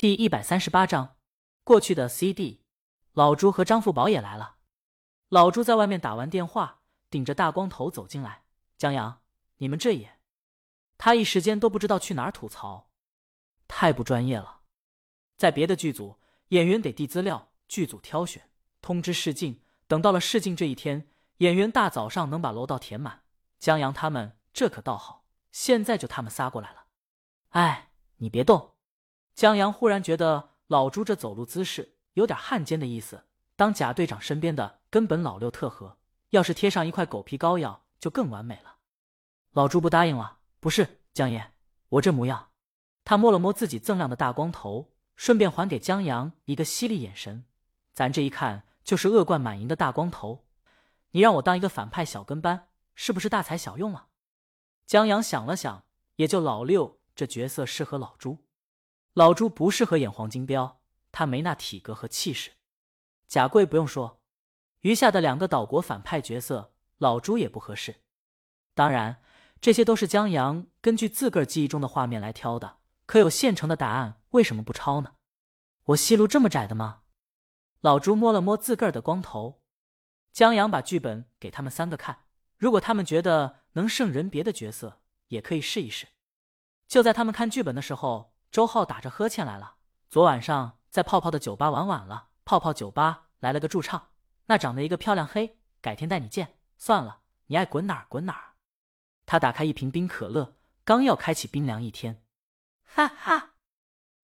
[0.00, 1.18] 第一百三十八章，
[1.62, 2.64] 过去的 CD。
[3.12, 4.56] 老朱和张富宝也来了。
[5.28, 6.80] 老朱在外面打完电话，
[7.10, 8.44] 顶着大光头走进来。
[8.78, 9.20] 江阳，
[9.58, 10.18] 你们这也……
[10.96, 12.88] 他一时间都不知道去哪儿吐槽，
[13.68, 14.62] 太不专业了。
[15.36, 18.48] 在别的剧组，演员得递资料，剧组挑选，
[18.80, 19.60] 通知试镜。
[19.86, 21.10] 等到了试镜这一天，
[21.40, 23.24] 演员大早上能把楼道填满。
[23.58, 26.86] 江阳他们这可倒好，现在就他们仨过来了。
[27.50, 28.76] 哎，你别动。
[29.34, 33.24] 江阳忽然觉得老朱这走路姿势有点汉奸的意思。
[33.56, 35.98] 当贾队长身边的根本老六特合，
[36.30, 38.76] 要是贴上一块狗皮膏药，就更完美了。
[39.52, 40.38] 老朱不答应了。
[40.60, 41.52] 不是江爷，
[41.88, 42.50] 我这模样。
[43.04, 47.44] 他摸了摸自己锃亮的大光头，顺便还给江阳一个犀利眼神。
[47.92, 50.44] 咱这一看就是恶贯满盈的大光头。
[51.12, 54.08] 你让我当一个反派小跟班，是不是大材小用了？
[54.86, 55.84] 江阳想了想，
[56.16, 58.38] 也就老六这角色适合老朱。
[59.14, 62.52] 老朱不适合演黄金彪，他没那体格和气势。
[63.26, 64.20] 贾贵不用说，
[64.82, 68.02] 余下的两个岛国反派角色，老朱也不合适。
[68.72, 69.20] 当然，
[69.60, 72.78] 这些都是江阳根据自个儿记忆中的画面来挑的。
[73.04, 75.14] 可有现成的答案，为什么不抄呢？
[75.86, 77.02] 我戏路这么窄的吗？
[77.80, 79.60] 老朱摸了摸自个儿的光头。
[80.32, 86.06] 江阳把剧本给他们三个看，如果他们觉得能胜人别的角色，也可以试一试。
[86.86, 88.29] 就在他们看剧本的时候。
[88.50, 89.76] 周浩打着呵欠来了。
[90.08, 94.08] 昨晚上在泡泡的酒吧玩晚了，泡泡酒吧来了个驻唱，
[94.46, 96.58] 那长得一个漂亮黑，改天带你见。
[96.76, 98.54] 算了，你爱滚哪儿滚哪儿。
[99.24, 102.24] 他打开一瓶冰可乐，刚要开启冰凉一天，
[102.84, 103.50] 哈哈，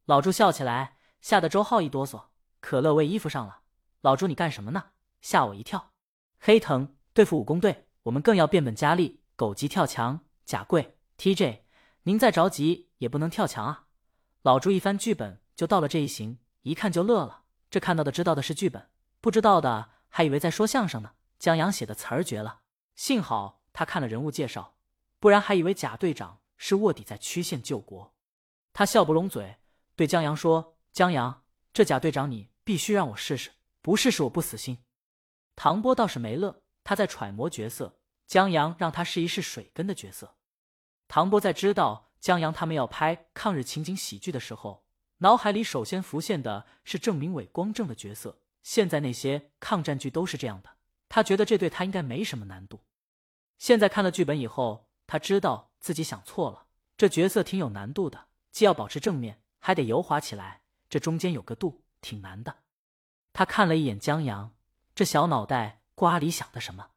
[0.06, 2.24] 老朱笑起来，吓得周浩一哆嗦，
[2.58, 3.60] 可乐喂衣服上了。
[4.00, 4.86] 老朱你干什么呢？
[5.20, 5.92] 吓我一跳。
[6.40, 10.20] 黑藤对付武工队，我们更要变本加厉，狗急跳墙。
[10.44, 11.62] 贾贵，TJ，
[12.04, 13.85] 您再着急也不能跳墙啊。
[14.46, 17.42] 老朱一翻剧本就到了这一行，一看就乐了。
[17.68, 18.88] 这看到的知道的是剧本，
[19.20, 21.14] 不知道的还以为在说相声呢。
[21.36, 22.60] 江阳写的词儿绝了，
[22.94, 24.76] 幸好他看了人物介绍，
[25.18, 28.14] 不然还以为贾队长是卧底在区县救国。
[28.72, 29.56] 他笑不拢嘴，
[29.96, 31.42] 对江阳说：“江阳，
[31.72, 33.50] 这贾队长你必须让我试试，
[33.82, 34.78] 不试试我不死心。”
[35.56, 37.98] 唐波倒是没乐，他在揣摩角色。
[38.28, 40.36] 江阳让他试一试水根的角色。
[41.08, 42.05] 唐波在知道。
[42.26, 44.84] 江阳他们要拍抗日情景喜剧的时候，
[45.18, 48.40] 脑海里首先浮现的是郑明伟光正的角色。
[48.64, 50.70] 现在那些抗战剧都是这样的，
[51.08, 52.80] 他觉得这对他应该没什么难度。
[53.58, 56.66] 现在看了剧本以后，他知道自己想错了。
[56.96, 62.56] 这角色挺有难度的，既要保持正面，还得油滑起来，这中间有个度，挺难的。
[63.32, 64.52] 他看了一眼江阳，
[64.96, 66.88] 这小脑袋瓜里想的什么？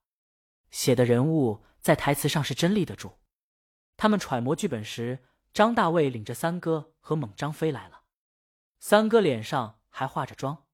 [0.71, 3.19] 写的人物在台词上是真立得住。
[4.01, 8.03] 他们揣摩剧本时，张大卫领着三哥和猛张飞来了。
[8.79, 10.65] 三哥脸上还化着妆。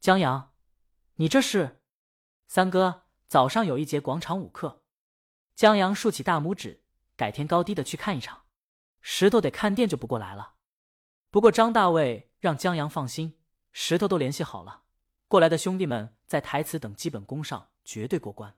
[0.00, 0.52] 江阳，
[1.14, 1.80] 你这是？
[2.48, 4.82] 三哥，早上有一节广场舞课。
[5.54, 6.82] 江阳竖起大拇指，
[7.14, 8.46] 改天高低的去看一场。
[9.00, 10.54] 石头得看店就不过来了。
[11.30, 13.38] 不过张大卫让江阳放心，
[13.70, 14.82] 石头都联系好了，
[15.28, 18.56] 过来的兄弟们在台词等基本功上绝对过关。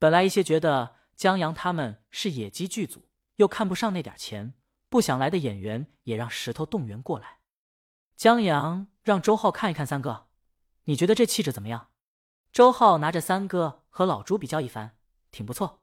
[0.00, 3.06] 本来一些觉得江阳他们是野鸡剧组。
[3.40, 4.52] 又看不上那点钱，
[4.90, 7.38] 不想来的演员也让石头动员过来。
[8.14, 10.26] 江阳让周浩看一看三哥，
[10.84, 11.88] 你觉得这气质怎么样？
[12.52, 14.98] 周浩拿着三哥和老朱比较一番，
[15.30, 15.80] 挺不错。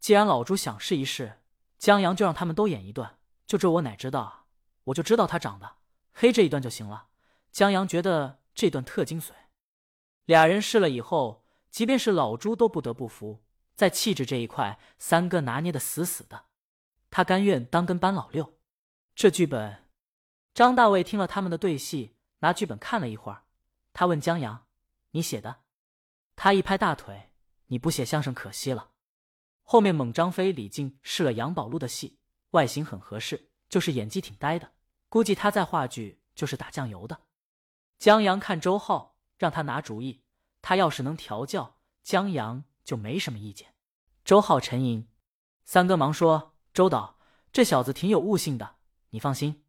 [0.00, 1.40] 既然老朱想试一试，
[1.78, 3.18] 江阳就让他们都演一段。
[3.46, 4.44] 就这我哪知道啊？
[4.84, 5.76] 我就知道他长得
[6.12, 7.06] 黑这一段就行了。
[7.52, 9.30] 江阳觉得这段特精髓。
[10.24, 13.44] 俩人试了以后，即便是老朱都不得不服，
[13.76, 16.46] 在气质这一块，三哥拿捏的死死的。
[17.18, 18.60] 他甘愿当跟班老六。
[19.16, 19.88] 这剧本，
[20.54, 23.42] 张大卫听了他们的对戏，拿剧本看了一会儿。
[23.92, 24.68] 他问江阳
[25.10, 25.62] ：“你写的？”
[26.36, 27.32] 他一拍大腿
[27.66, 28.92] ：“你不写相声可惜了。”
[29.66, 32.20] 后面猛张飞、李靖试了杨宝路的戏，
[32.50, 34.70] 外形很合适，就是演技挺呆的。
[35.08, 37.22] 估计他在话剧就是打酱油的。
[37.98, 40.22] 江阳看周浩，让他拿主意。
[40.62, 43.74] 他要是能调教，江阳就没什么意见。
[44.24, 45.08] 周浩沉吟，
[45.64, 46.54] 三哥忙说。
[46.78, 47.18] 周导，
[47.50, 48.76] 这小子挺有悟性的，
[49.10, 49.64] 你放心。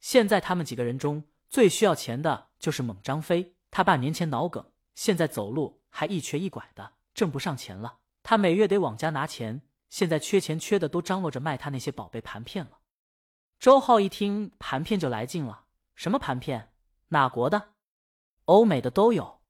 [0.00, 7.98] 现在他们几个人中最需要钱的就是猛张飞，他爸年前脑梗，现在走路还一瘸一拐的，挣不上钱了。
[8.22, 12.78] 他每月得往家拿钱，现在缺钱缺的都张罗着卖他那些宝贝盘片了。
[13.58, 16.72] 周浩一听盘片就来劲了，什么盘片？
[17.08, 17.74] 哪国的？
[18.46, 19.42] 欧美的都有。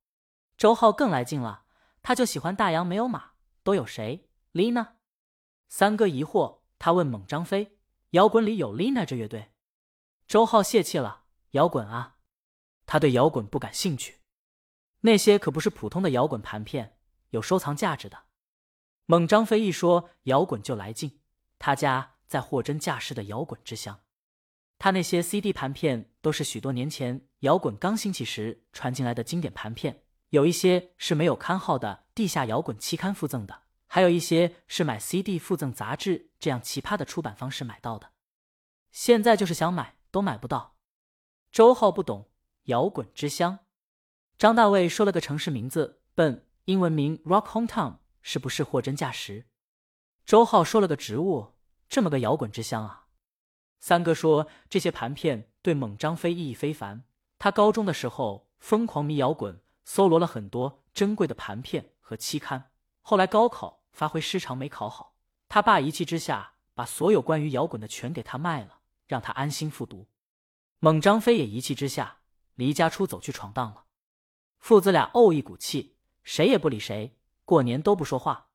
[0.57, 1.67] 周浩更来劲了，
[2.03, 4.95] 他就喜欢大洋没有马，都有谁？n 呢？
[5.69, 6.64] 三哥疑惑。
[6.85, 7.79] 他问猛张飞
[8.13, 9.53] ：“摇滚里有 Lina 这乐队？”
[10.29, 12.19] 周浩泄气了：“摇滚啊！
[12.85, 14.19] 他对摇滚不感兴趣，
[15.01, 16.99] 那些可不是普通的摇滚盘片，
[17.31, 18.25] 有收藏价值的。
[19.07, 21.21] 猛张飞一说摇滚就来劲，
[21.59, 24.01] 他家在货真价实的摇滚之乡。
[24.77, 33.63] 他那些 CD 盘片都是许多年前摇滚刚兴起时传进来的经典盘片，有一些是没有刊号的地下摇滚期刊附赠的，
[33.95, 38.11] 还有一些是买 CD 附赠杂志这样奇葩的出版方式买到的。
[38.91, 40.75] 现在就是想买都买不到。
[41.53, 42.29] 周浩不懂
[42.65, 43.61] 摇滚之乡，
[44.37, 49.47] 张大卫说了个城市名字，笨，英文名 Rock Hometown，是不是货真价实？
[50.27, 51.55] 周浩说了个植物，
[51.89, 53.07] 这么个摇滚之乡啊！
[53.79, 57.05] 三哥说这些盘片对猛张飞意义非凡。
[57.39, 62.73] 他高中的时候疯狂迷摇滚，搜罗了很多珍贵的盘片和期刊。
[63.01, 65.15] 后来高考发挥失常没考好，
[65.49, 70.09] 他爸一气之下把所有关于摇滚的全给他卖了，让他安心复读。
[70.81, 72.19] 猛张飞也一气之下
[72.57, 73.85] 离家出走去闯荡了。
[74.59, 78.49] 父子俩怄一股气，谁也不理谁，过年都不说话。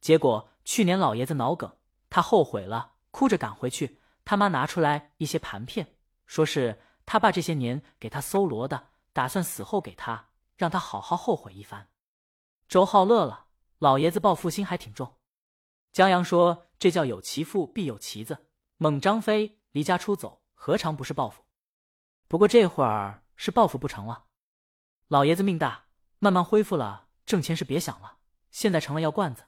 [0.00, 1.76] 结果去年老爷子脑梗，
[2.08, 4.00] 他后悔了，哭着赶回去。
[4.24, 5.96] 他妈拿出来一些盘片，
[6.26, 11.88] 说是他爸这些年给他搜罗的，打算死后给他，让他好好后悔一番。
[12.68, 13.46] 周浩乐了，
[13.82, 15.16] 老爷子报复心还挺重。
[15.90, 18.46] 江阳说：“这叫有其父必有其子。”
[18.78, 21.42] 猛张飞离家出走，何尝不是报复？
[22.28, 24.26] 不过这会儿是报复不成了。
[25.08, 25.86] 老爷子命大，
[26.20, 28.18] 慢慢恢复了，挣钱是别想了。
[28.52, 29.46] 现在成了药罐子。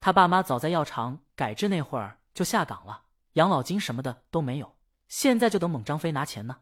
[0.00, 3.04] 他爸妈早在药厂改制那会儿就下岗了。
[3.32, 4.76] 养老金什么的都没有，
[5.08, 6.60] 现在就等猛张飞拿钱呢。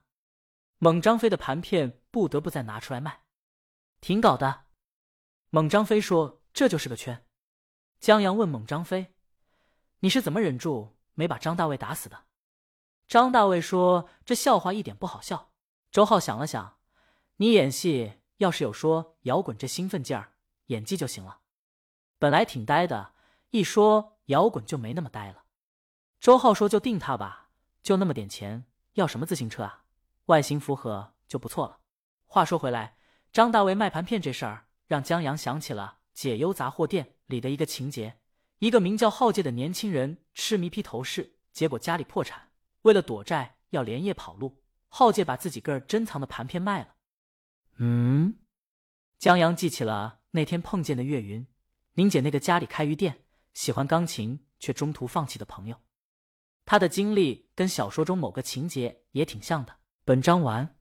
[0.78, 3.24] 猛张飞的盘片不得不再拿出来卖，
[4.00, 4.66] 挺搞的。
[5.50, 7.26] 猛张飞说：“这就是个圈。”
[8.00, 9.14] 江阳问猛张飞
[10.00, 12.24] ：“你是怎么忍住没把张大卫打死的？”
[13.06, 15.52] 张大卫说：“这笑话一点不好笑。”
[15.92, 16.78] 周浩想了想
[17.36, 20.32] ：“你演戏要是有说摇滚这兴奋劲儿，
[20.66, 21.40] 演技就行了。
[22.18, 23.12] 本来挺呆的，
[23.50, 25.44] 一说摇滚就没那么呆了。”
[26.18, 27.50] 周浩说：“就定他吧，
[27.82, 28.64] 就那么点钱，
[28.94, 29.84] 要什么自行车啊？
[30.26, 31.80] 外形符合就不错了。”
[32.26, 32.96] 话说回来，
[33.32, 38.18] 张大卫卖盘片这事儿，让江阳想起了《解忧杂货店》里的一个情节：
[38.60, 42.50] 一个名叫浩介的年轻人痴迷披头士，结果家里破产，
[42.82, 44.62] 为了躲债要连夜跑路。
[44.88, 46.94] 浩介把自己个儿珍藏的盘片卖了。
[47.78, 48.38] 嗯，
[49.18, 51.44] 江阳记起了那天碰见的岳云，
[51.94, 55.76] 宁姐那个家里开鱼店、喜欢钢琴却中途放弃的朋友。
[56.64, 59.74] 他的经历跟小说中某个情节也挺像的。
[60.04, 60.76] 本章完。